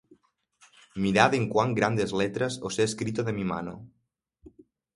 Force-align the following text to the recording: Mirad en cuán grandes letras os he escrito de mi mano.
Mirad 1.03 1.35
en 1.35 1.45
cuán 1.53 1.69
grandes 1.79 2.11
letras 2.21 2.53
os 2.67 2.73
he 2.79 2.83
escrito 2.89 3.21
de 3.27 3.33
mi 3.37 3.45
mano. 3.53 3.73